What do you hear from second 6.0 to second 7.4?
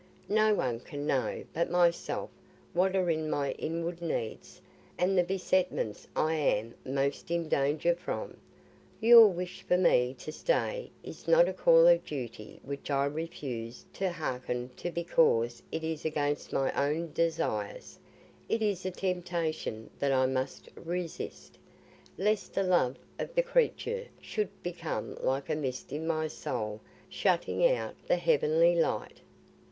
I am most